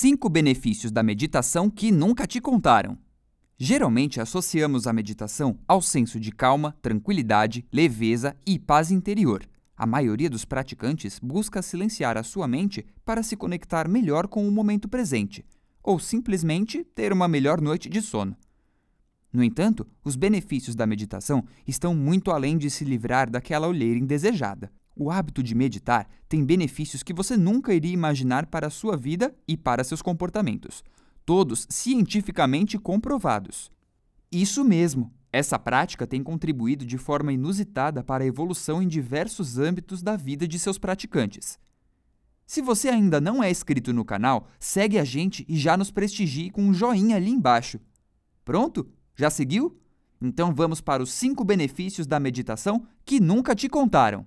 [0.00, 2.96] 5 benefícios da meditação que nunca te contaram.
[3.56, 9.44] Geralmente associamos a meditação ao senso de calma, tranquilidade, leveza e paz interior.
[9.76, 14.52] A maioria dos praticantes busca silenciar a sua mente para se conectar melhor com o
[14.52, 15.44] momento presente,
[15.82, 18.36] ou simplesmente ter uma melhor noite de sono.
[19.32, 24.70] No entanto, os benefícios da meditação estão muito além de se livrar daquela olheira indesejada.
[25.00, 29.32] O hábito de meditar tem benefícios que você nunca iria imaginar para a sua vida
[29.46, 30.82] e para seus comportamentos,
[31.24, 33.70] todos cientificamente comprovados.
[34.32, 35.12] Isso mesmo!
[35.32, 40.48] Essa prática tem contribuído de forma inusitada para a evolução em diversos âmbitos da vida
[40.48, 41.60] de seus praticantes.
[42.44, 46.50] Se você ainda não é inscrito no canal, segue a gente e já nos prestigie
[46.50, 47.78] com um joinha ali embaixo.
[48.44, 48.88] Pronto?
[49.14, 49.78] Já seguiu?
[50.20, 54.26] Então vamos para os 5 benefícios da meditação que nunca te contaram.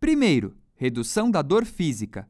[0.00, 2.28] Primeiro, redução da dor física.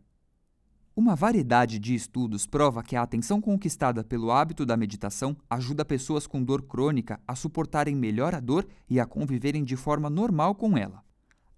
[0.96, 6.27] Uma variedade de estudos prova que a atenção conquistada pelo hábito da meditação ajuda pessoas
[6.27, 10.78] com dor crônica a suportarem melhor a dor e a conviverem de forma normal com
[10.78, 11.05] ela.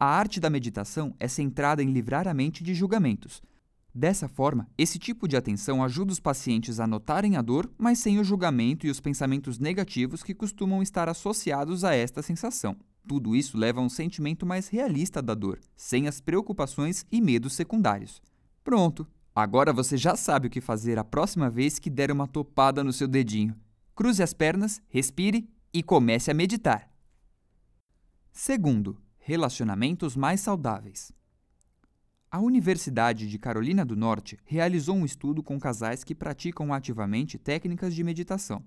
[0.00, 3.40] A arte da meditação é centrada em livrar a mente de julgamentos.
[3.94, 8.18] Dessa forma, esse tipo de atenção ajuda os pacientes a notarem a dor, mas sem
[8.18, 12.76] o julgamento e os pensamentos negativos que costumam estar associados a esta sensação.
[13.10, 17.54] Tudo isso leva a um sentimento mais realista da dor, sem as preocupações e medos
[17.54, 18.22] secundários.
[18.62, 19.04] Pronto!
[19.34, 22.92] Agora você já sabe o que fazer a próxima vez que der uma topada no
[22.92, 23.56] seu dedinho.
[23.96, 26.88] Cruze as pernas, respire e comece a meditar.
[28.30, 31.10] Segundo, relacionamentos mais saudáveis.
[32.30, 37.92] A Universidade de Carolina do Norte realizou um estudo com casais que praticam ativamente técnicas
[37.92, 38.62] de meditação.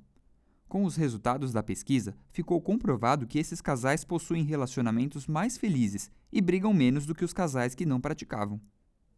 [0.73, 6.41] Com os resultados da pesquisa, ficou comprovado que esses casais possuem relacionamentos mais felizes e
[6.41, 8.59] brigam menos do que os casais que não praticavam.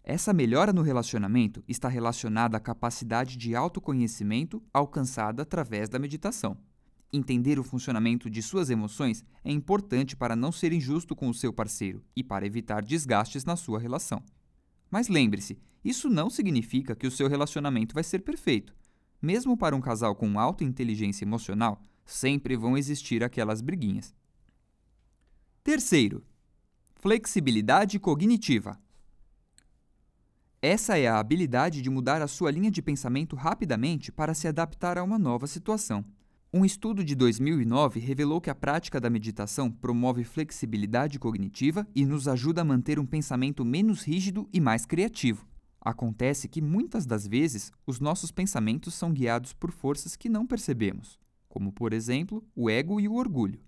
[0.04, 6.58] Essa melhora no relacionamento está relacionada à capacidade de autoconhecimento alcançada através da meditação.
[7.14, 11.54] Entender o funcionamento de suas emoções é importante para não ser injusto com o seu
[11.54, 14.22] parceiro e para evitar desgastes na sua relação.
[14.92, 18.76] Mas lembre-se, isso não significa que o seu relacionamento vai ser perfeito.
[19.22, 24.14] Mesmo para um casal com alta inteligência emocional, sempre vão existir aquelas briguinhas.
[25.64, 26.24] Terceiro,
[26.96, 28.80] flexibilidade cognitiva.
[30.62, 34.98] Essa é a habilidade de mudar a sua linha de pensamento rapidamente para se adaptar
[34.98, 36.04] a uma nova situação.
[36.52, 42.28] Um estudo de 2009 revelou que a prática da meditação promove flexibilidade cognitiva e nos
[42.28, 45.46] ajuda a manter um pensamento menos rígido e mais criativo.
[45.86, 51.20] Acontece que muitas das vezes os nossos pensamentos são guiados por forças que não percebemos,
[51.48, 53.62] como, por exemplo, o ego e o orgulho.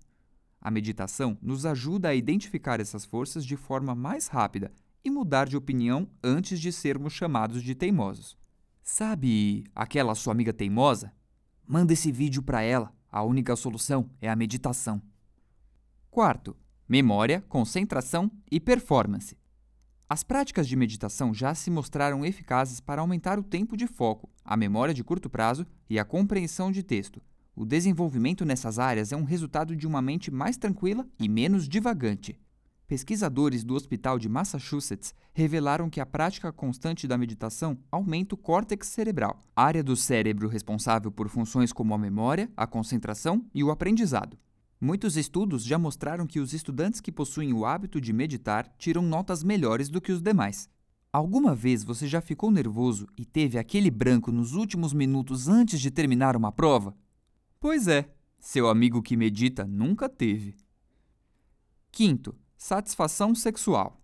[0.60, 4.72] A meditação nos ajuda a identificar essas forças de forma mais rápida
[5.04, 8.36] e mudar de opinião antes de sermos chamados de teimosos.
[8.82, 11.12] Sabe aquela sua amiga teimosa?
[11.64, 12.92] Manda esse vídeo para ela.
[13.12, 15.00] A única solução é a meditação.
[16.10, 16.56] Quarto,
[16.88, 19.36] memória, concentração e performance.
[20.10, 24.56] As práticas de meditação já se mostraram eficazes para aumentar o tempo de foco, a
[24.56, 27.20] memória de curto prazo e a compreensão de texto.
[27.54, 32.40] O desenvolvimento nessas áreas é um resultado de uma mente mais tranquila e menos divagante.
[32.86, 38.88] Pesquisadores do Hospital de Massachusetts revelaram que a prática constante da meditação aumenta o córtex
[38.88, 44.38] cerebral, área do cérebro responsável por funções como a memória, a concentração e o aprendizado.
[44.80, 49.42] Muitos estudos já mostraram que os estudantes que possuem o hábito de meditar tiram notas
[49.42, 50.68] melhores do que os demais.
[51.12, 55.90] Alguma vez você já ficou nervoso e teve aquele branco nos últimos minutos antes de
[55.90, 56.96] terminar uma prova?
[57.58, 60.54] Pois é, seu amigo que medita nunca teve.
[61.90, 64.00] Quinto, satisfação sexual.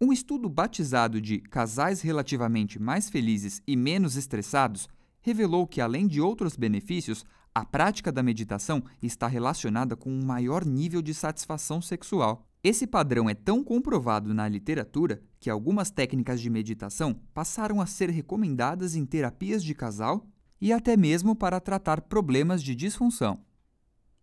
[0.00, 4.86] Um estudo batizado de Casais Relativamente Mais Felizes e Menos Estressados
[5.20, 7.24] revelou que, além de outros benefícios,
[7.58, 12.46] a prática da meditação está relacionada com um maior nível de satisfação sexual.
[12.62, 18.10] Esse padrão é tão comprovado na literatura que algumas técnicas de meditação passaram a ser
[18.10, 20.24] recomendadas em terapias de casal
[20.60, 23.40] e até mesmo para tratar problemas de disfunção.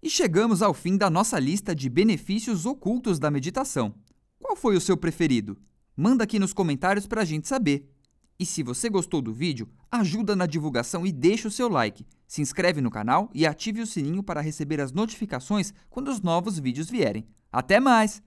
[0.01, 3.95] E chegamos ao fim da nossa lista de benefícios ocultos da meditação.
[4.39, 5.57] Qual foi o seu preferido?
[5.93, 7.91] Manda aqui nos comentários para a gente saber.
[8.39, 12.05] E se você gostou do vídeo, ajuda na divulgação e deixa o seu like.
[12.27, 16.59] Se inscreve no canal e ative o sininho para receber as notificações quando os novos
[16.59, 17.27] vídeos vierem.
[17.51, 18.21] Até mais!